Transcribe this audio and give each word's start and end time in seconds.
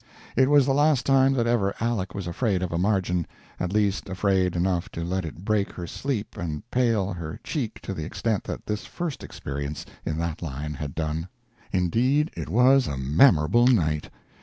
It 0.35 0.49
was 0.49 0.65
the 0.65 0.73
last 0.73 1.05
time 1.05 1.33
that 1.33 1.45
ever 1.45 1.75
Aleck 1.79 2.15
was 2.15 2.25
afraid 2.25 2.63
of 2.63 2.71
a 2.71 2.79
margin; 2.79 3.27
at 3.59 3.71
least 3.71 4.09
afraid 4.09 4.55
enough 4.55 4.89
to 4.93 5.03
let 5.03 5.25
it 5.25 5.45
break 5.45 5.73
her 5.73 5.85
sleep 5.85 6.37
and 6.37 6.67
pale 6.71 7.13
her 7.13 7.39
cheek 7.43 7.79
to 7.81 7.93
the 7.93 8.03
extent 8.03 8.45
that 8.45 8.65
this 8.65 8.87
first 8.87 9.23
experience 9.23 9.85
in 10.03 10.17
that 10.17 10.41
line 10.41 10.73
had 10.73 10.95
done. 10.95 11.27
Indeed 11.71 12.31
it 12.35 12.49
was 12.49 12.87
a 12.87 12.97
memorable 12.97 13.67
night. 13.67 14.09